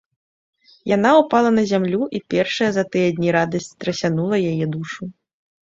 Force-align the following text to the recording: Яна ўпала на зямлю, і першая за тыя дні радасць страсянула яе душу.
Яна 0.95 1.11
ўпала 1.21 1.51
на 1.57 1.63
зямлю, 1.73 2.01
і 2.17 2.23
першая 2.35 2.71
за 2.79 2.87
тыя 2.97 3.07
дні 3.21 3.29
радасць 3.39 3.71
страсянула 3.75 4.35
яе 4.51 4.65
душу. 4.81 5.03